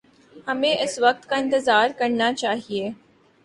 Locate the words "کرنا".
1.97-2.33